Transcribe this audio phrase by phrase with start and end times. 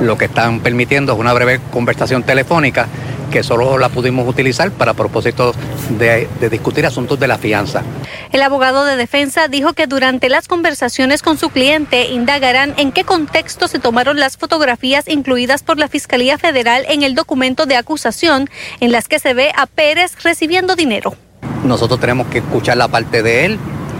[0.00, 2.88] Lo que están permitiendo es una breve conversación telefónica
[3.30, 5.54] que solo la pudimos utilizar para propósitos
[5.98, 7.82] de, de, discutir asuntos de la fianza.
[8.32, 13.04] El abogado de defensa dijo que durante las conversaciones con su cliente indagarán en qué
[13.04, 18.48] contexto se tomaron las fotografías incluidas por la Fiscalía Federal en el documento de acusación
[18.80, 21.14] en las que se ve a Pérez recibiendo dinero.
[21.64, 23.58] Nosotros tenemos que escuchar la parte de él,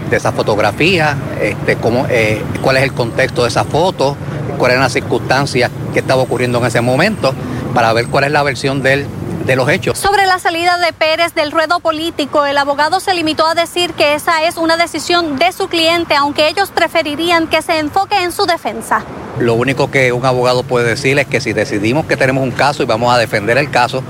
[0.09, 4.17] de esa fotografía, este, cómo, eh, cuál es el contexto de esa foto,
[4.59, 7.33] cuáles eran las circunstancias que estaba ocurriendo en ese momento,
[7.73, 9.07] para ver cuál es la versión de él
[9.45, 9.97] de los hechos.
[9.97, 14.13] Sobre la salida de Pérez del ruedo político, el abogado se limitó a decir que
[14.13, 18.45] esa es una decisión de su cliente, aunque ellos preferirían que se enfoque en su
[18.45, 19.03] defensa.
[19.39, 22.83] Lo único que un abogado puede decir es que si decidimos que tenemos un caso
[22.83, 24.03] y vamos a defender el caso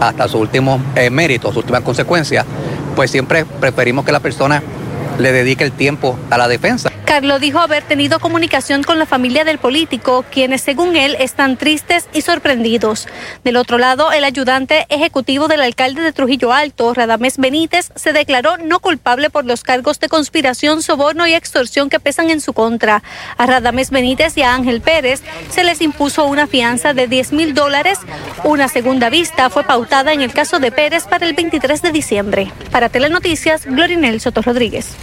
[0.00, 2.44] hasta sus últimos eh, méritos, sus últimas consecuencias,
[2.96, 4.62] pues siempre preferimos que la persona
[5.18, 6.89] le dedique el tiempo a la defensa.
[7.04, 12.08] Carlos dijo haber tenido comunicación con la familia del político, quienes según él están tristes
[12.12, 13.08] y sorprendidos.
[13.44, 18.58] Del otro lado, el ayudante ejecutivo del alcalde de Trujillo Alto, Radamés Benítez, se declaró
[18.58, 23.02] no culpable por los cargos de conspiración, soborno y extorsión que pesan en su contra.
[23.36, 27.54] A Radamés Benítez y a Ángel Pérez se les impuso una fianza de 10 mil
[27.54, 27.98] dólares.
[28.44, 32.52] Una segunda vista fue pautada en el caso de Pérez para el 23 de diciembre.
[32.70, 34.94] Para Telenoticias, Glorinel Soto Rodríguez.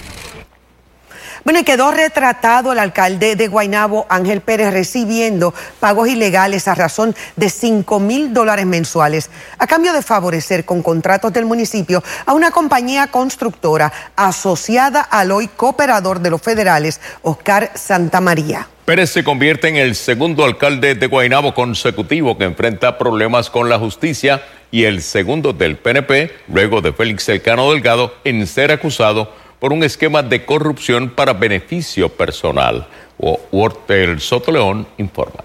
[1.47, 7.15] Bueno, y quedó retratado el alcalde de Guaynabo, Ángel Pérez, recibiendo pagos ilegales a razón
[7.37, 12.51] de 5 mil dólares mensuales, a cambio de favorecer con contratos del municipio a una
[12.51, 18.67] compañía constructora asociada al hoy cooperador de los federales, Oscar Santamaría.
[18.83, 23.79] Pérez se convierte en el segundo alcalde de Guaynabo consecutivo que enfrenta problemas con la
[23.79, 29.73] justicia y el segundo del PNP, luego de Félix Elcano Delgado, en ser acusado por
[29.73, 32.87] un esquema de corrupción para beneficio personal.
[33.17, 35.43] Wortel Soto León informa.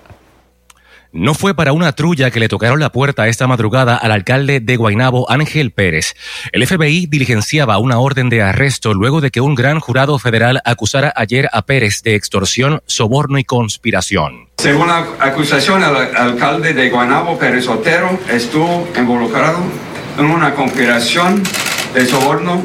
[1.14, 4.76] No fue para una trulla que le tocaron la puerta esta madrugada al alcalde de
[4.76, 6.14] Guainabo, Ángel Pérez.
[6.52, 11.12] El FBI diligenciaba una orden de arresto luego de que un gran jurado federal acusara
[11.14, 14.48] ayer a Pérez de extorsión, soborno y conspiración.
[14.56, 19.58] Según la acusación, el alcalde de Guainabo, Pérez Otero, estuvo involucrado
[20.18, 21.42] en una conspiración
[21.92, 22.64] de soborno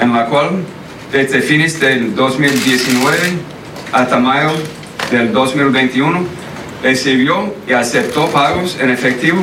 [0.00, 0.64] en la cual
[1.12, 3.18] desde fines del 2019
[3.92, 4.50] hasta mayo
[5.10, 6.24] del 2021,
[6.82, 9.42] recibió y aceptó pagos en efectivo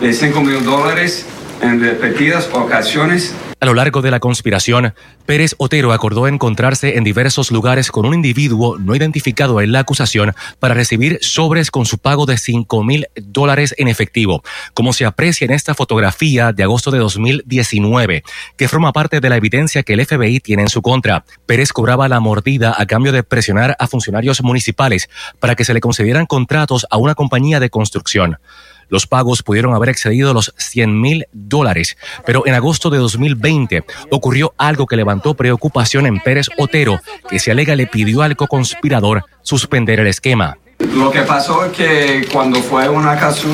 [0.00, 1.26] de 5 mil dólares
[1.60, 4.94] en repetidas ocasiones a lo largo de la conspiración,
[5.26, 10.34] Pérez Otero acordó encontrarse en diversos lugares con un individuo no identificado en la acusación
[10.58, 14.42] para recibir sobres con su pago de 5 mil dólares en efectivo,
[14.74, 18.22] como se aprecia en esta fotografía de agosto de 2019,
[18.56, 21.24] que forma parte de la evidencia que el FBI tiene en su contra.
[21.46, 25.10] Pérez cobraba la mordida a cambio de presionar a funcionarios municipales
[25.40, 28.38] para que se le concedieran contratos a una compañía de construcción.
[28.88, 34.54] Los pagos pudieron haber excedido los 100 mil dólares, pero en agosto de 2020 ocurrió
[34.56, 40.00] algo que levantó preocupación en Pérez Otero, que se alega le pidió al co-conspirador suspender
[40.00, 40.58] el esquema.
[40.94, 43.48] Lo que pasó es que cuando fue una, caso,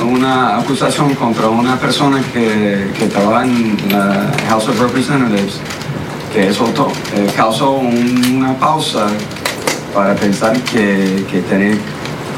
[0.00, 5.60] una acusación contra una persona que, que trabaja en la House of Representatives,
[6.32, 6.66] que eso
[7.14, 9.06] eh, causó una pausa
[9.94, 11.78] para pensar que, que tener,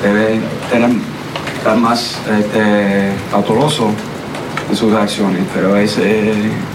[0.03, 0.91] debe tener
[1.59, 3.91] estar más este, cauteloso
[4.71, 6.33] en sus acciones, pero ese,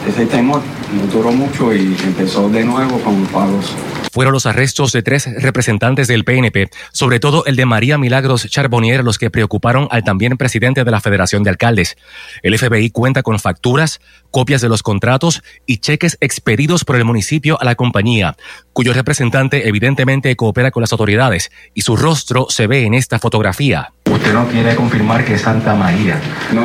[0.07, 0.61] ese temor
[0.93, 3.73] no duró mucho y empezó de nuevo con pagos
[4.13, 9.03] fueron los arrestos de tres representantes del PNP, sobre todo el de María Milagros Charbonnier,
[9.03, 11.97] los que preocuparon al también presidente de la Federación de Alcaldes.
[12.43, 14.01] El FBI cuenta con facturas,
[14.33, 18.35] copias de los contratos y cheques expedidos por el municipio a la compañía,
[18.73, 23.93] cuyo representante evidentemente coopera con las autoridades y su rostro se ve en esta fotografía.
[24.11, 26.19] Usted no quiere confirmar que es Santa María.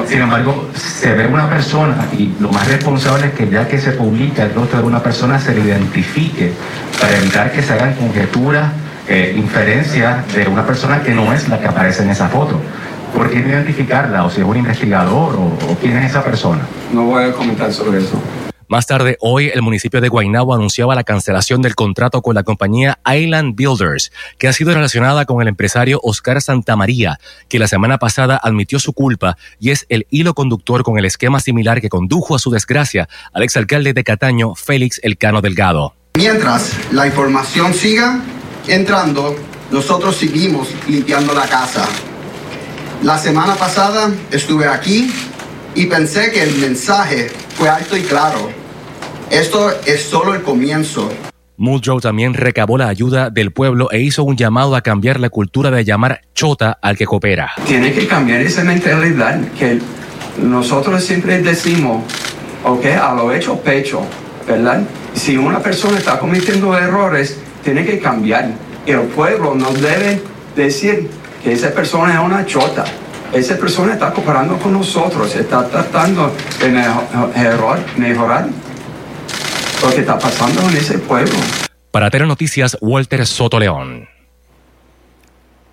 [0.06, 3.92] Sin embargo, se ve una persona y lo más responsable es que ya que se
[3.92, 6.52] publica el rostro de una persona se le identifique
[6.98, 8.72] para evitar que se hagan conjeturas,
[9.08, 12.60] eh, inferencias de una persona que no es la que aparece en esa foto.
[13.14, 14.24] ¿Por qué identificarla?
[14.24, 16.60] O si es un investigador o, o quién es esa persona.
[16.92, 18.20] No voy a comentar sobre eso.
[18.70, 22.98] Más tarde, hoy, el municipio de Guaynabo anunciaba la cancelación del contrato con la compañía
[23.10, 27.18] Island Builders, que ha sido relacionada con el empresario Oscar Santamaría,
[27.48, 31.40] que la semana pasada admitió su culpa y es el hilo conductor con el esquema
[31.40, 35.94] similar que condujo a su desgracia al exalcalde de Cataño, Félix Elcano Delgado.
[36.18, 38.20] Mientras la información siga
[38.66, 39.34] entrando,
[39.70, 41.88] nosotros seguimos limpiando la casa.
[43.02, 45.08] La semana pasada estuve aquí
[45.76, 48.50] y pensé que el mensaje fue alto y claro.
[49.30, 51.08] Esto es solo el comienzo.
[51.56, 55.70] Muldrow también recabó la ayuda del pueblo e hizo un llamado a cambiar la cultura
[55.70, 57.52] de llamar chota al que coopera.
[57.66, 59.78] Tiene que cambiar esa mentalidad que
[60.42, 62.02] nosotros siempre decimos,
[62.64, 64.02] ok, a lo hecho pecho,
[64.44, 64.82] ¿verdad?
[65.14, 68.50] Si una persona está cometiendo errores, tiene que cambiar.
[68.86, 70.20] El pueblo no debe
[70.56, 71.08] decir
[71.42, 72.84] que esa persona es una chota.
[73.32, 78.48] Esa persona está cooperando con nosotros, está tratando de mejorar, mejorar
[79.82, 81.34] lo que está pasando en ese pueblo.
[81.90, 84.08] Para Noticias, Walter Soto León.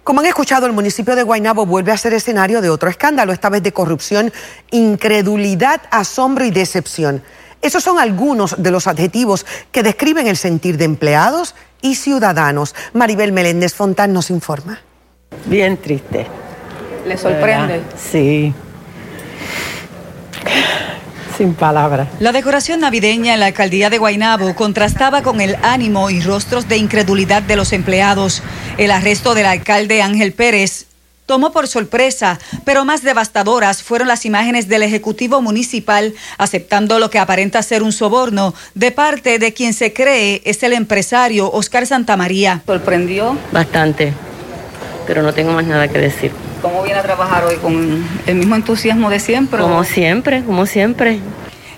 [0.03, 3.49] Como han escuchado, el municipio de Guaynabo vuelve a ser escenario de otro escándalo, esta
[3.49, 4.31] vez de corrupción,
[4.69, 7.23] incredulidad, asombro y decepción.
[7.61, 12.75] Esos son algunos de los adjetivos que describen el sentir de empleados y ciudadanos.
[12.93, 14.81] Maribel Meléndez Fontán nos informa.
[15.45, 16.27] Bien triste.
[17.05, 17.81] ¿Le sorprende?
[17.97, 18.53] Sí.
[21.37, 22.07] Sin palabras.
[22.19, 26.77] La decoración navideña en la alcaldía de Guaynabo contrastaba con el ánimo y rostros de
[26.77, 28.41] incredulidad de los empleados.
[28.77, 30.87] El arresto del alcalde Ángel Pérez
[31.25, 37.19] tomó por sorpresa, pero más devastadoras fueron las imágenes del Ejecutivo Municipal aceptando lo que
[37.19, 42.61] aparenta ser un soborno de parte de quien se cree es el empresario Oscar Santamaría.
[42.65, 43.37] ¿Sorprendió?
[43.51, 44.13] Bastante,
[45.05, 46.31] pero no tengo más nada que decir.
[46.61, 47.55] ¿Cómo viene a trabajar hoy?
[47.57, 49.59] ¿Con el mismo entusiasmo de siempre?
[49.59, 51.19] Como siempre, como siempre.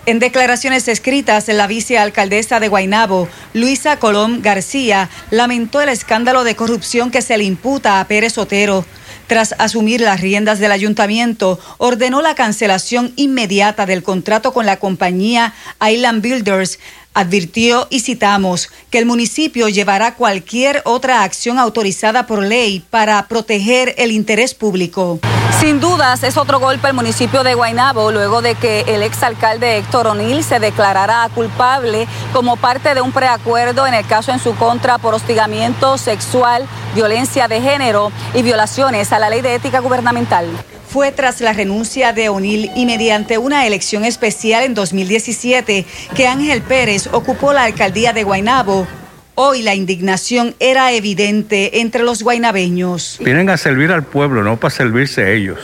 [0.08, 7.12] En declaraciones escritas, la vicealcaldesa de Guaynabo, Luisa Colón García, lamentó el escándalo de corrupción
[7.12, 8.86] que se le imputa a Pérez Otero.
[9.28, 15.54] Tras asumir las riendas del ayuntamiento, ordenó la cancelación inmediata del contrato con la compañía
[15.86, 16.80] Island Builders
[17.18, 23.96] Advirtió, y citamos, que el municipio llevará cualquier otra acción autorizada por ley para proteger
[23.98, 25.20] el interés público.
[25.60, 30.06] Sin dudas, es otro golpe al municipio de Guaynabo luego de que el exalcalde Héctor
[30.06, 35.00] O'Neill se declarara culpable como parte de un preacuerdo en el caso en su contra
[35.00, 40.46] por hostigamiento sexual, violencia de género y violaciones a la ley de ética gubernamental
[40.88, 45.86] fue tras la renuncia de O'Neill y mediante una elección especial en 2017
[46.16, 48.88] que Ángel Pérez ocupó la alcaldía de Guaynabo.
[49.36, 53.20] Hoy la indignación era evidente entre los guaynabeños.
[53.24, 55.60] Vienen a servir al pueblo, no para servirse ellos.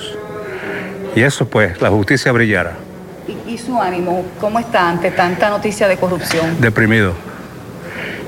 [1.15, 2.73] Y eso pues, la justicia brillará.
[3.47, 6.59] ¿Y, su ánimo cómo está ante tanta noticia de corrupción?
[6.59, 7.13] Deprimido.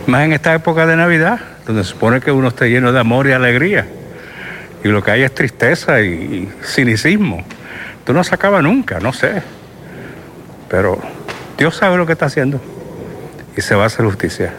[0.07, 3.27] Más en esta época de Navidad, donde se supone que uno esté lleno de amor
[3.27, 3.87] y alegría
[4.85, 7.43] y lo que hay es tristeza y, cinicismo.
[7.97, 9.41] Esto no se acaba nunca, no sé.
[10.69, 10.99] Pero
[11.57, 12.61] Dios sabe lo que está haciendo
[13.57, 14.53] y se va a hacer justicia.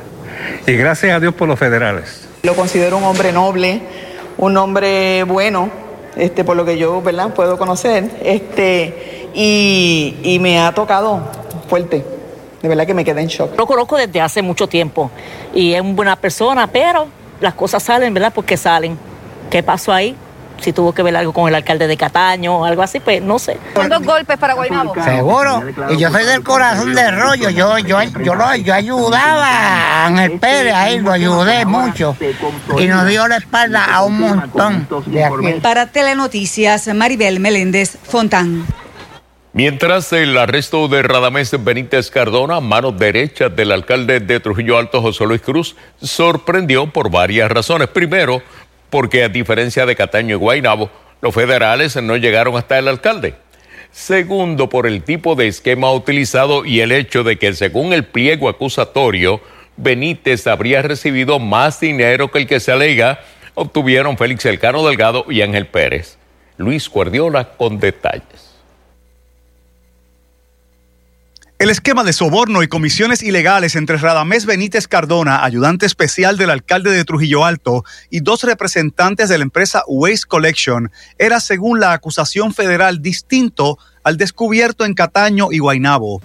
[0.66, 2.26] Y gracias a Dios por los federales.
[2.42, 3.80] Lo considero un hombre noble,
[4.36, 5.70] un hombre bueno,
[6.16, 7.32] este, por lo que yo ¿verdad?
[7.32, 11.20] puedo conocer, este, y, y me ha tocado
[11.68, 12.04] fuerte.
[12.62, 13.56] De verdad que me quedé en shock.
[13.56, 15.08] Lo conozco desde hace mucho tiempo
[15.54, 17.06] y es una buena persona, pero
[17.40, 18.32] las cosas salen, ¿verdad?
[18.34, 18.98] Porque salen.
[19.50, 20.16] ¿Qué pasó ahí?
[20.60, 23.38] Si tuvo que ver algo con el alcalde de Cataño o algo así, pues no
[23.38, 23.58] sé.
[23.74, 24.94] ¿Cuántos golpes para Guaynabo?
[25.04, 25.62] Seguro.
[25.90, 27.50] Y yo soy del corazón del rollo.
[27.50, 32.16] Yo, yo, yo, lo, yo ayudaba a Ángel Pérez, ahí lo ayudé mucho.
[32.78, 35.60] Y nos dio la espalda a un montón de aquí.
[35.60, 38.64] Para Telenoticias, Maribel Meléndez Fontán.
[39.56, 45.24] Mientras el arresto de Radamés Benítez Cardona, mano derecha del alcalde de Trujillo Alto, José
[45.24, 47.88] Luis Cruz, sorprendió por varias razones.
[47.88, 48.42] Primero,
[48.90, 50.90] porque a diferencia de Cataño y Guaynabo,
[51.20, 53.34] los federales no llegaron hasta el alcalde.
[53.90, 58.48] Segundo, por el tipo de esquema utilizado y el hecho de que según el pliego
[58.48, 59.40] acusatorio,
[59.76, 63.20] Benítez habría recibido más dinero que el que se alega,
[63.54, 66.18] obtuvieron Félix Elcano Delgado y Ángel Pérez.
[66.58, 68.55] Luis Guardiola con detalles.
[71.58, 76.90] El esquema de soborno y comisiones ilegales entre Radamés Benítez Cardona, ayudante especial del alcalde
[76.90, 82.52] de Trujillo Alto, y dos representantes de la empresa Waste Collection era, según la acusación
[82.52, 86.20] federal, distinto al descubierto en Cataño y Guaynabo.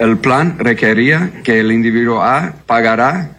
[0.00, 3.36] El plan requería que el individuo A pagará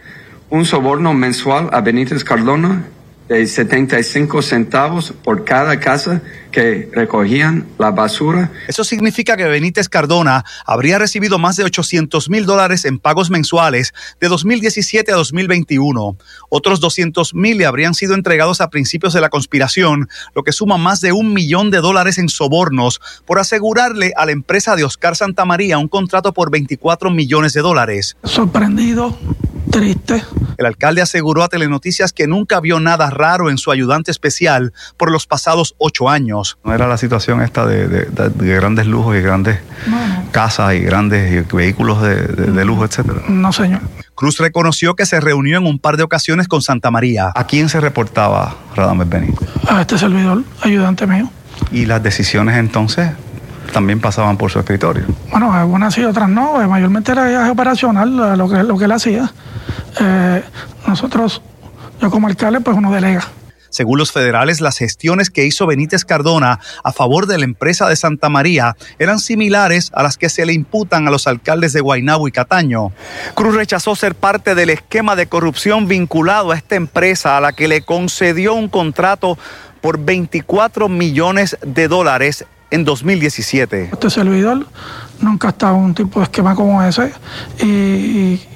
[0.50, 2.86] un soborno mensual a Benítez Cardona
[3.28, 8.52] de 75 centavos por cada casa que recogían la basura.
[8.68, 13.94] Eso significa que Benítez Cardona habría recibido más de 800 mil dólares en pagos mensuales
[14.20, 16.18] de 2017 a 2021.
[16.50, 20.78] Otros 200 mil le habrían sido entregados a principios de la conspiración, lo que suma
[20.78, 25.16] más de un millón de dólares en sobornos por asegurarle a la empresa de Oscar
[25.16, 28.18] Santamaría un contrato por 24 millones de dólares.
[28.24, 29.18] Sorprendido
[29.72, 30.24] triste.
[30.58, 35.12] El alcalde aseguró a Telenoticias que nunca vio nada raro en su ayudante especial por
[35.12, 36.58] los pasados ocho años.
[36.64, 39.60] No era la situación esta de, de- de grandes lujos y grandes
[40.32, 43.22] casas y grandes vehículos de, de- de lujo, etcétera.
[43.28, 43.82] No, señor.
[44.16, 47.32] Cruz reconoció que se reunió en un par de ocasiones con Santa María.
[47.36, 49.48] ¿A quién se reportaba Radames Benítez?
[49.70, 51.30] A este servidor, ayudante mío.
[51.72, 53.12] Y las decisiones entonces
[53.72, 55.06] también pasaban por su escritorio.
[55.32, 56.62] Bueno, algunas sí, otras no.
[56.62, 59.32] eh, Mayormente era viaje operacional eh, lo que, lo que él hacía.
[60.00, 60.44] Eh,
[60.88, 61.42] nosotros,
[62.02, 63.28] yo como alcalde, pues uno delega.
[63.70, 67.96] Según los federales, las gestiones que hizo Benítez Cardona a favor de la empresa de
[67.96, 72.28] Santa María eran similares a las que se le imputan a los alcaldes de Guaynabo
[72.28, 72.92] y Cataño.
[73.36, 77.68] Cruz rechazó ser parte del esquema de corrupción vinculado a esta empresa a la que
[77.68, 79.38] le concedió un contrato
[79.82, 83.90] por 24 millones de dólares en 2017.
[83.92, 84.66] Este servidor
[85.22, 87.12] nunca ha estado en un tipo de esquema como ese.
[87.62, 88.48] Y, y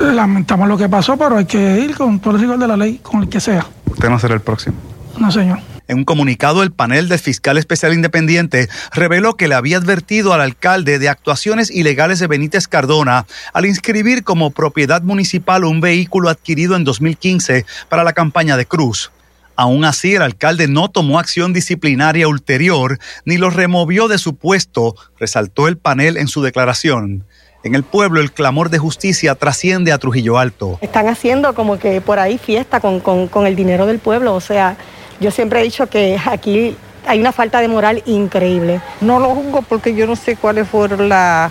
[0.00, 2.98] lamentamos lo que pasó, pero hay que ir con todo el rigor de la ley,
[3.02, 3.66] con el que sea.
[3.86, 4.76] Usted no será el próximo.
[5.18, 5.58] No, señor.
[5.88, 10.40] En un comunicado, el panel del fiscal especial independiente reveló que le había advertido al
[10.40, 16.76] alcalde de actuaciones ilegales de Benítez Cardona al inscribir como propiedad municipal un vehículo adquirido
[16.76, 19.10] en 2015 para la campaña de Cruz.
[19.60, 24.94] Aún así, el alcalde no tomó acción disciplinaria ulterior ni lo removió de su puesto,
[25.18, 27.26] resaltó el panel en su declaración.
[27.62, 30.78] En el pueblo, el clamor de justicia trasciende a Trujillo Alto.
[30.80, 34.34] Están haciendo como que por ahí fiesta con, con- con el dinero del pueblo.
[34.34, 34.78] O sea,
[35.20, 36.74] yo siempre he dicho que aquí
[37.06, 38.80] hay una falta de moral increíble.
[39.02, 41.50] No lo juzgo porque yo no sé cuáles fueron la-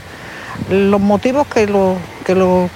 [0.71, 2.71] los motivos que lo, que lo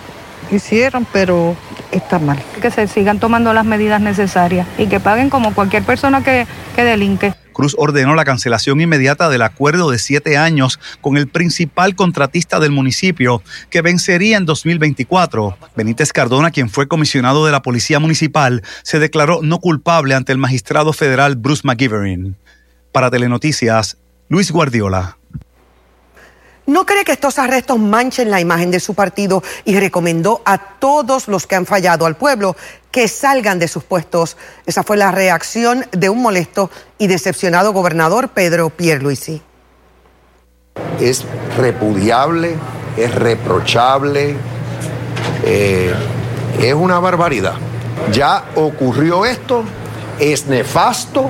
[0.51, 1.55] hicieron, pero
[1.93, 2.41] está mal.
[2.61, 6.83] Que se sigan tomando las medidas necesarias y que paguen como cualquier persona que, que
[6.83, 7.33] delinque.
[7.53, 12.71] Cruz ordenó la cancelación inmediata del acuerdo de siete años con el principal contratista del
[12.71, 15.57] municipio, que vencería en 2024.
[15.75, 20.39] Benítez Cardona, quien fue comisionado de la Policía Municipal, se declaró no culpable ante el
[20.39, 22.35] magistrado federal Bruce McGivern.
[22.91, 23.97] Para Telenoticias,
[24.27, 25.17] Luis Guardiola.
[26.65, 31.27] ¿No cree que estos arrestos manchen la imagen de su partido y recomendó a todos
[31.27, 32.55] los que han fallado al pueblo
[32.89, 34.37] que salgan de sus puestos?
[34.65, 39.41] Esa fue la reacción de un molesto y decepcionado gobernador Pedro Pierluisi.
[40.99, 41.25] es
[41.57, 42.55] repudiable,
[42.95, 44.35] es reprochable,
[45.43, 45.93] eh,
[46.61, 47.55] es una barbaridad.
[48.13, 49.63] Ya ocurrió esto,
[50.17, 51.29] es nefasto,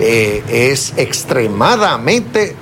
[0.00, 2.56] eh, es extremadamente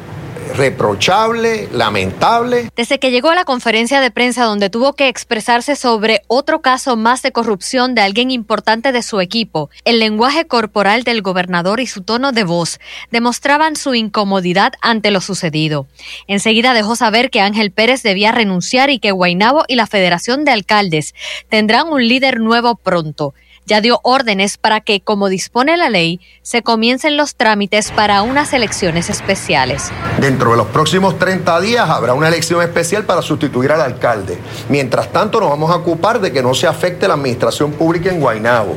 [0.54, 2.70] reprochable, lamentable.
[2.76, 6.96] Desde que llegó a la conferencia de prensa donde tuvo que expresarse sobre otro caso
[6.96, 11.86] más de corrupción de alguien importante de su equipo, el lenguaje corporal del gobernador y
[11.86, 12.78] su tono de voz
[13.10, 15.86] demostraban su incomodidad ante lo sucedido.
[16.28, 20.52] Enseguida dejó saber que Ángel Pérez debía renunciar y que Guainabo y la Federación de
[20.52, 21.14] Alcaldes
[21.48, 23.34] tendrán un líder nuevo pronto.
[23.66, 28.52] Ya dio órdenes para que, como dispone la ley, se comiencen los trámites para unas
[28.52, 29.90] elecciones especiales.
[30.20, 34.38] Dentro de los próximos 30 días habrá una elección especial para sustituir al alcalde.
[34.68, 38.20] Mientras tanto, nos vamos a ocupar de que no se afecte la administración pública en
[38.20, 38.76] Guaynabo.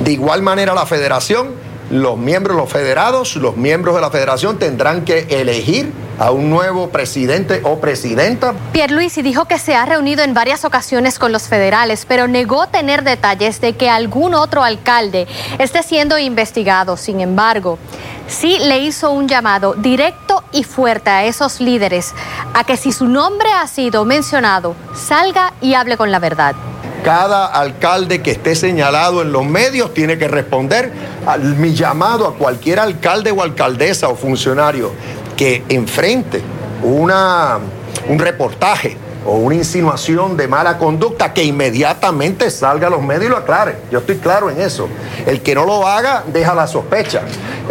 [0.00, 1.50] De igual manera, la federación,
[1.90, 6.90] los miembros, los federados, los miembros de la federación tendrán que elegir a un nuevo
[6.90, 8.54] presidente o presidenta.
[8.72, 13.02] Pierluisi dijo que se ha reunido en varias ocasiones con los federales, pero negó tener
[13.02, 15.26] detalles de que algún otro alcalde
[15.58, 16.96] esté siendo investigado.
[16.96, 17.78] Sin embargo,
[18.28, 22.14] sí le hizo un llamado directo y fuerte a esos líderes
[22.54, 26.54] a que si su nombre ha sido mencionado, salga y hable con la verdad.
[27.02, 30.92] Cada alcalde que esté señalado en los medios tiene que responder
[31.26, 34.92] a mi llamado a cualquier alcalde o alcaldesa o funcionario
[35.36, 36.42] que enfrente
[36.82, 37.58] una,
[38.08, 43.28] un reportaje o una insinuación de mala conducta que inmediatamente salga a los medios y
[43.28, 43.76] lo aclare.
[43.90, 44.88] Yo estoy claro en eso.
[45.26, 47.22] El que no lo haga deja la sospecha.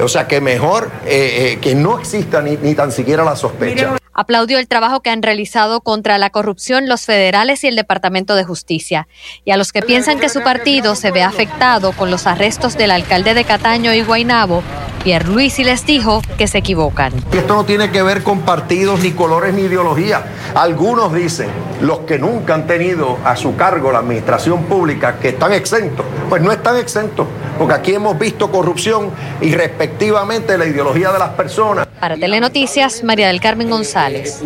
[0.02, 4.01] O sea que mejor eh, eh, que no exista ni, ni tan siquiera la sospecha.
[4.14, 8.44] Aplaudió el trabajo que han realizado contra la corrupción los federales y el Departamento de
[8.44, 9.08] Justicia.
[9.46, 12.92] Y a los que piensan que su partido se ve afectado con los arrestos del
[12.92, 14.64] alcalde de Cataño y Guaynabo,
[15.04, 17.12] Pierluisi les dijo que se equivocan.
[17.32, 20.24] Esto no tiene que ver con partidos, ni colores, ni ideología.
[20.54, 21.50] Algunos dicen,
[21.82, 26.06] los que nunca han tenido a su cargo la administración pública, que están exentos.
[26.30, 27.26] Pues no están exentos,
[27.58, 29.10] porque aquí hemos visto corrupción
[29.42, 31.88] y respectivamente la ideología de las personas.
[32.02, 34.42] Para Telenoticias, María del Carmen González.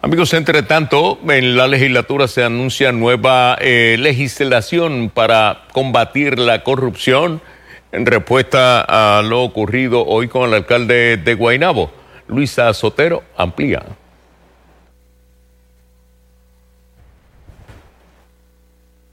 [0.00, 7.42] Amigos, entre tanto, en la legislatura se anuncia nueva eh, legislación para combatir la corrupción
[7.92, 11.90] en respuesta a lo ocurrido hoy con el alcalde de Guaynabo.
[12.26, 13.82] Luisa Sotero amplía.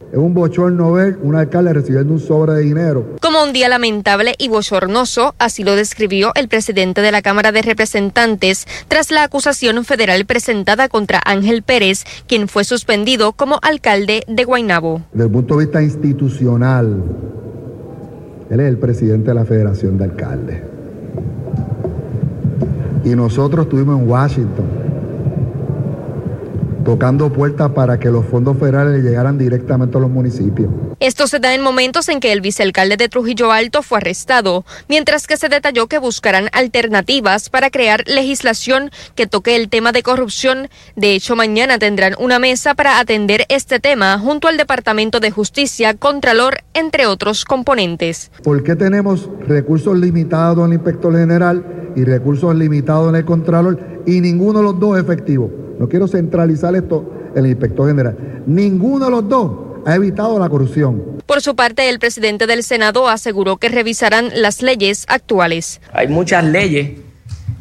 [0.10, 3.18] Es un bochorno ver un alcalde recibiendo un sobre de dinero.
[3.22, 7.62] Como un día lamentable y bochornoso, así lo describió el presidente de la Cámara de
[7.62, 14.46] Representantes tras la acusación federal presentada contra Ángel Pérez, quien fue suspendido como alcalde de
[14.46, 15.02] Guaynabo.
[15.12, 17.04] Desde el punto de vista institucional,
[18.50, 20.62] él es el presidente de la Federación de Alcaldes.
[23.04, 24.87] Y nosotros estuvimos en Washington
[26.88, 30.72] tocando puertas para que los fondos federales llegaran directamente a los municipios.
[31.00, 35.28] Esto se da en momentos en que el vicealcalde de Trujillo Alto fue arrestado, mientras
[35.28, 40.70] que se detalló que buscarán alternativas para crear legislación que toque el tema de corrupción.
[40.96, 45.94] De hecho, mañana tendrán una mesa para atender este tema junto al Departamento de Justicia,
[45.94, 48.32] Contralor, entre otros componentes.
[48.44, 54.02] ¿Por qué tenemos recursos limitados en el inspector general y recursos limitados en el Contralor
[54.08, 55.52] y ninguno de los dos efectivos?
[55.78, 58.44] No quiero centralizar esto en el inspector general.
[58.48, 61.24] Ninguno de los dos ha evitado la corrupción.
[61.26, 65.80] Por su parte, el presidente del Senado aseguró que revisarán las leyes actuales.
[65.94, 67.00] Hay muchas leyes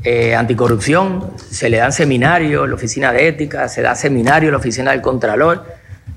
[0.03, 4.53] eh, anticorrupción, se le dan seminarios a la oficina de ética, se da seminario a
[4.53, 5.67] la oficina del Contralor.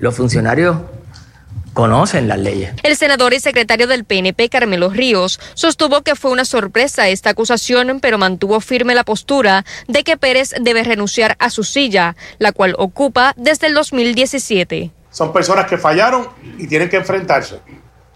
[0.00, 0.78] Los funcionarios
[1.74, 2.72] conocen las leyes.
[2.82, 8.00] El senador y secretario del PNP, Carmelo Ríos, sostuvo que fue una sorpresa esta acusación,
[8.00, 12.74] pero mantuvo firme la postura de que Pérez debe renunciar a su silla, la cual
[12.78, 14.90] ocupa desde el 2017.
[15.10, 17.60] Son personas que fallaron y tienen que enfrentarse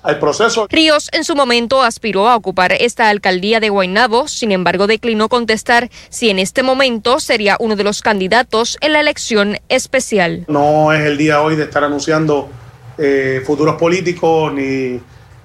[0.02, 0.66] al proceso.
[0.70, 5.90] Ríos en su momento aspiró a ocupar esta alcaldía de Guaynabo, sin embargo declinó contestar
[6.10, 10.44] si en este momento sería uno de los candidatos en la elección especial.
[10.46, 12.50] No es el día hoy de estar anunciando
[12.98, 15.00] eh, futuros políticos ni,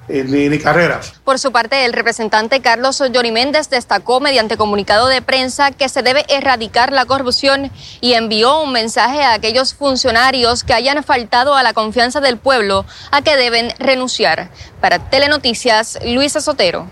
[0.09, 1.13] ni, ni, carreras.
[1.23, 6.01] Por su parte, el representante Carlos Johnny Méndez destacó mediante comunicado de prensa que se
[6.01, 11.63] debe erradicar la corrupción y envió un mensaje a aquellos funcionarios que hayan faltado a
[11.63, 14.49] la confianza del pueblo a que deben renunciar.
[14.81, 16.87] Para Telenoticias, Luisa Sotero.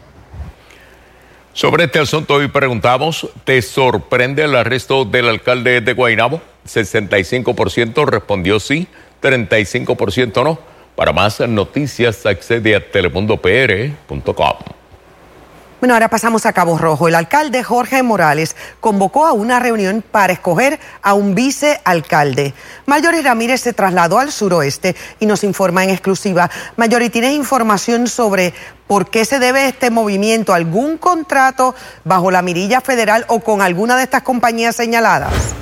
[1.53, 6.39] Sobre este asunto hoy preguntamos, ¿te sorprende el arresto del alcalde de Guaynabo?
[6.67, 8.87] 65% respondió sí,
[9.23, 10.76] 35% no.
[10.97, 14.53] Para más noticias accede a telemundopr.com.
[15.79, 17.07] Bueno, ahora pasamos a Cabo Rojo.
[17.07, 22.55] El alcalde Jorge Morales convocó a una reunión para escoger a un vicealcalde.
[22.87, 26.49] Mayori Ramírez se trasladó al suroeste y nos informa en exclusiva.
[26.77, 28.55] Mayori, ¿tienes información sobre
[28.87, 30.51] por qué se debe este movimiento?
[30.51, 35.53] ¿Algún contrato bajo la mirilla federal o con alguna de estas compañías señaladas?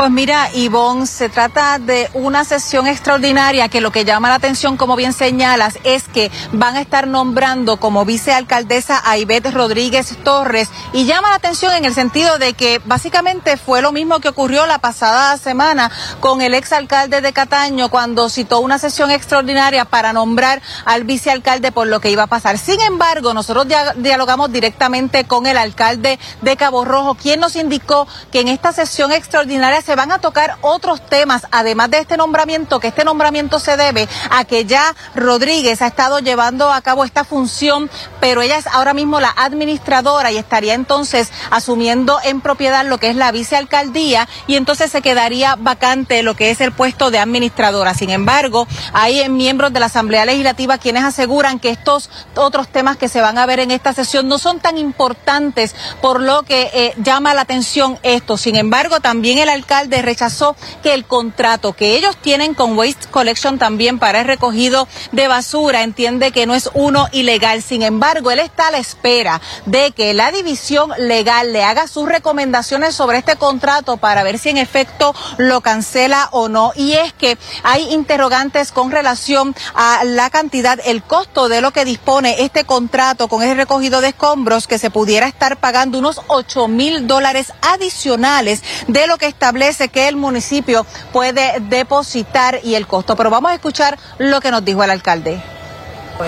[0.00, 4.78] Pues mira, Ivonne, se trata de una sesión extraordinaria que lo que llama la atención,
[4.78, 10.70] como bien señalas, es que van a estar nombrando como vicealcaldesa a Ivette Rodríguez Torres
[10.94, 14.64] y llama la atención en el sentido de que básicamente fue lo mismo que ocurrió
[14.64, 20.62] la pasada semana con el exalcalde de Cataño cuando citó una sesión extraordinaria para nombrar
[20.86, 22.56] al vicealcalde por lo que iba a pasar.
[22.56, 28.40] Sin embargo, nosotros dialogamos directamente con el alcalde de Cabo Rojo, quien nos indicó que
[28.40, 32.88] en esta sesión extraordinaria se van a tocar otros temas, además de este nombramiento, que
[32.88, 37.90] este nombramiento se debe a que ya Rodríguez ha estado llevando a cabo esta función,
[38.20, 43.08] pero ella es ahora mismo la administradora y estaría entonces asumiendo en propiedad lo que
[43.08, 47.94] es la vicealcaldía y entonces se quedaría vacante lo que es el puesto de administradora.
[47.94, 53.08] Sin embargo, hay miembros de la Asamblea Legislativa quienes aseguran que estos otros temas que
[53.08, 56.94] se van a ver en esta sesión no son tan importantes, por lo que eh,
[56.98, 58.36] llama la atención esto.
[58.36, 63.58] Sin embargo, también el alcalde rechazó que el contrato que ellos tienen con Waste Collection
[63.58, 67.62] también para el recogido de basura entiende que no es uno ilegal.
[67.62, 72.08] Sin embargo, él está a la espera de que la división legal le haga sus
[72.08, 76.72] recomendaciones sobre este contrato para ver si en efecto lo cancela o no.
[76.74, 81.84] Y es que hay interrogantes con relación a la cantidad, el costo de lo que
[81.84, 86.68] dispone este contrato con el recogido de escombros que se pudiera estar pagando unos 8
[86.68, 89.59] mil dólares adicionales de lo que establece
[89.92, 93.14] que el municipio puede depositar y el costo.
[93.16, 95.40] Pero vamos a escuchar lo que nos dijo el alcalde.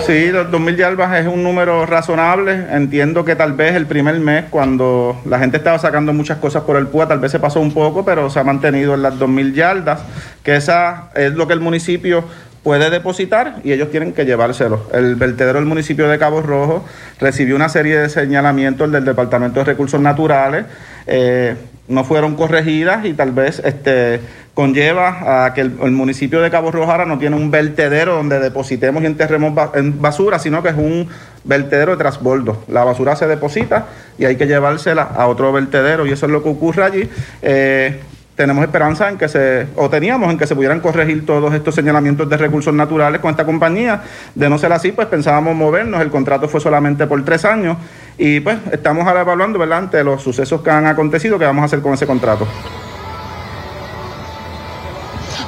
[0.05, 2.67] Sí, los 2.000 yalbas es un número razonable.
[2.71, 6.77] Entiendo que tal vez el primer mes, cuando la gente estaba sacando muchas cosas por
[6.77, 9.53] el PUA, tal vez se pasó un poco, pero se ha mantenido en las 2.000
[9.53, 10.01] yardas,
[10.43, 12.23] que esa es lo que el municipio
[12.63, 14.87] puede depositar y ellos tienen que llevárselo.
[14.93, 16.85] El vertedero del municipio de Cabo Rojo
[17.19, 20.65] recibió una serie de señalamientos del Departamento de Recursos Naturales.
[21.05, 21.55] Eh,
[21.87, 24.21] no fueron corregidas y tal vez este
[24.53, 29.07] conlleva a que el, municipio de Cabo Rojara no tiene un vertedero donde depositemos y
[29.07, 31.07] enterremos en basura, sino que es un
[31.43, 32.63] vertedero de transbordo.
[32.67, 36.43] La basura se deposita y hay que llevársela a otro vertedero y eso es lo
[36.43, 37.09] que ocurre allí.
[37.41, 37.99] Eh,
[38.35, 42.29] tenemos esperanza en que se, o teníamos en que se pudieran corregir todos estos señalamientos
[42.29, 44.01] de recursos naturales con esta compañía.
[44.33, 47.77] De no ser así, pues pensábamos movernos, el contrato fue solamente por tres años
[48.17, 51.65] y pues estamos ahora evaluando, ¿verdad?, ante los sucesos que han acontecido, qué vamos a
[51.65, 52.47] hacer con ese contrato.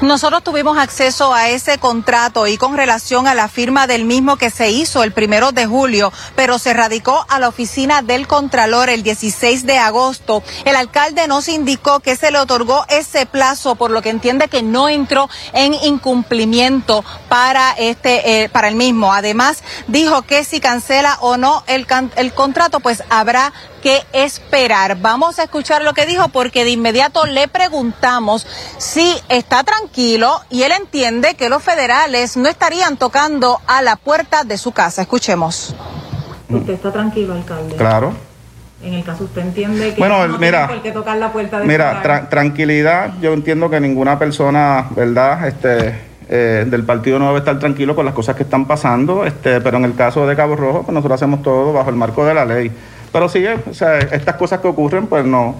[0.01, 4.49] Nosotros tuvimos acceso a ese contrato y con relación a la firma del mismo que
[4.49, 9.03] se hizo el primero de julio, pero se radicó a la oficina del Contralor el
[9.03, 10.43] 16 de agosto.
[10.65, 14.63] El alcalde nos indicó que se le otorgó ese plazo, por lo que entiende que
[14.63, 19.13] no entró en incumplimiento para este, eh, para el mismo.
[19.13, 24.97] Además, dijo que si cancela o no el, el contrato, pues habrá que esperar.
[24.97, 28.47] Vamos a escuchar lo que dijo porque de inmediato le preguntamos
[28.79, 34.43] si está tranquilo y él entiende que los federales no estarían tocando a la puerta
[34.43, 35.01] de su casa.
[35.01, 35.75] Escuchemos.
[36.49, 37.75] ¿Usted está tranquilo, alcalde?
[37.75, 38.13] Claro.
[38.83, 41.59] En el caso usted entiende que bueno, no mira, tiene por qué tocar la puerta
[41.59, 42.21] de Mira, su casa?
[42.23, 45.47] tra- tranquilidad, yo entiendo que ninguna persona, ¿verdad?
[45.47, 45.95] Este,
[46.29, 49.77] eh, del partido no debe estar tranquilo con las cosas que están pasando, este, pero
[49.77, 52.45] en el caso de Cabo Rojo, pues nosotros hacemos todo bajo el marco de la
[52.45, 52.71] ley.
[53.11, 55.55] Pero sí, eh, o sea, estas cosas que ocurren, pues no,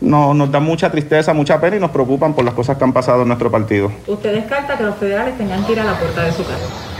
[0.00, 2.92] no, nos dan mucha tristeza, mucha pena y nos preocupan por las cosas que han
[2.92, 3.92] pasado en nuestro partido.
[4.06, 6.90] Usted descarta que los federales tengan que ir a la puerta de su casa.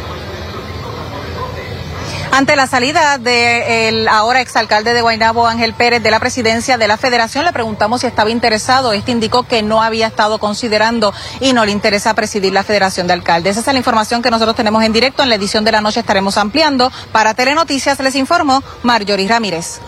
[2.32, 6.96] Ante la salida del ahora exalcalde de Guaynabo, Ángel Pérez, de la presidencia de la
[6.96, 8.92] federación, le preguntamos si estaba interesado.
[8.92, 13.14] Este indicó que no había estado considerando y no le interesa presidir la federación de
[13.14, 13.56] alcaldes.
[13.56, 15.24] Esa es la información que nosotros tenemos en directo.
[15.24, 16.92] En la edición de la noche estaremos ampliando.
[17.10, 19.80] Para Telenoticias les informó Marjorie Ramírez.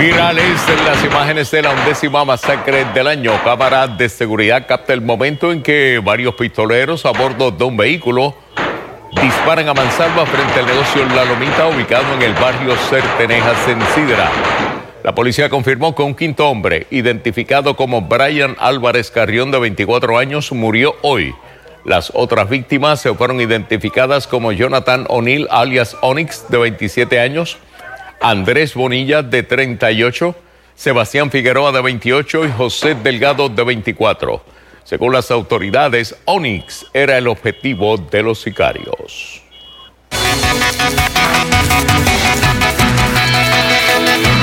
[0.00, 3.32] Virales en las imágenes de la undécima masacre del año.
[3.44, 8.34] Cámara de seguridad capta el momento en que varios pistoleros a bordo de un vehículo
[9.20, 14.30] disparan a mansalva frente al negocio La Lomita ubicado en el barrio Certenejas en Sidra.
[15.04, 20.50] La policía confirmó que un quinto hombre, identificado como Brian Álvarez Carrión de 24 años,
[20.50, 21.34] murió hoy.
[21.84, 27.58] Las otras víctimas se fueron identificadas como Jonathan O'Neill alias Onyx de 27 años,
[28.20, 30.34] Andrés Bonilla de 38,
[30.74, 34.44] Sebastián Figueroa de 28 y José Delgado de 24.
[34.84, 39.42] Según las autoridades, Onyx era el objetivo de los sicarios.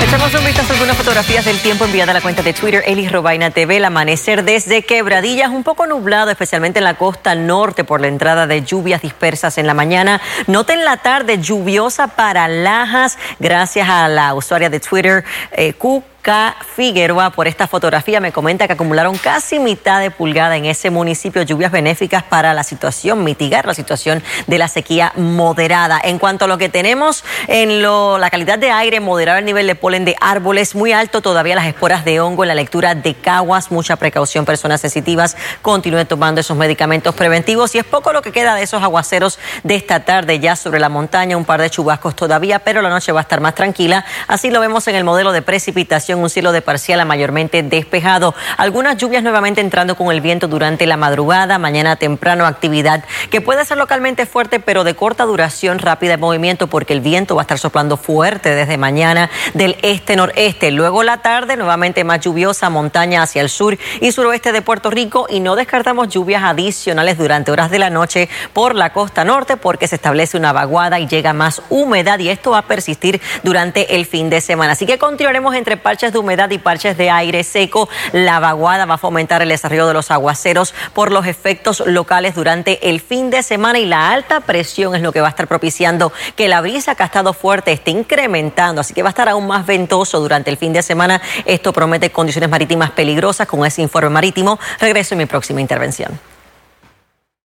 [0.08, 3.50] Echamos un a algunas fotografías del tiempo enviada a la cuenta de Twitter Elis Robaina
[3.50, 3.76] TV.
[3.76, 8.46] El amanecer desde Quebradillas, un poco nublado, especialmente en la costa norte por la entrada
[8.46, 10.18] de lluvias dispersas en la mañana.
[10.46, 16.02] Noten la tarde lluviosa para Lajas, gracias a la usuaria de Twitter eh, Q.
[16.28, 18.20] Figueroa por esta fotografía.
[18.20, 22.64] Me comenta que acumularon casi mitad de pulgada en ese municipio, lluvias benéficas para la
[22.64, 25.98] situación, mitigar la situación de la sequía moderada.
[26.02, 29.66] En cuanto a lo que tenemos en lo, la calidad de aire, moderado el nivel
[29.66, 33.14] de polen de árboles, muy alto todavía las esporas de hongo en la lectura de
[33.14, 38.32] caguas, mucha precaución, personas sensitivas, continúen tomando esos medicamentos preventivos y es poco lo que
[38.32, 42.14] queda de esos aguaceros de esta tarde ya sobre la montaña, un par de chubascos
[42.14, 44.04] todavía, pero la noche va a estar más tranquila.
[44.26, 48.34] Así lo vemos en el modelo de precipitación un cielo de parcial a mayormente despejado.
[48.56, 53.64] Algunas lluvias nuevamente entrando con el viento durante la madrugada, mañana temprano actividad que puede
[53.64, 57.44] ser localmente fuerte pero de corta duración, rápida en movimiento porque el viento va a
[57.44, 60.70] estar soplando fuerte desde mañana del este-noreste.
[60.70, 65.26] Luego la tarde nuevamente más lluviosa, montaña hacia el sur y suroeste de Puerto Rico
[65.28, 69.88] y no descartamos lluvias adicionales durante horas de la noche por la costa norte porque
[69.88, 74.06] se establece una vaguada y llega más humedad y esto va a persistir durante el
[74.06, 74.72] fin de semana.
[74.72, 77.88] Así que continuaremos entre parches de humedad y parches de aire seco.
[78.12, 82.88] La vaguada va a fomentar el desarrollo de los aguaceros por los efectos locales durante
[82.88, 86.12] el fin de semana y la alta presión es lo que va a estar propiciando
[86.36, 88.80] que la brisa que ha estado fuerte esté incrementando.
[88.80, 91.20] Así que va a estar aún más ventoso durante el fin de semana.
[91.44, 94.58] Esto promete condiciones marítimas peligrosas con ese informe marítimo.
[94.80, 96.37] Regreso en mi próxima intervención.